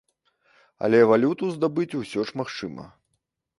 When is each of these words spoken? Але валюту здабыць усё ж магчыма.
Але 0.87 1.01
валюту 1.11 1.51
здабыць 1.57 1.87
усё 2.01 2.27
ж 2.31 2.43
магчыма. 2.43 2.91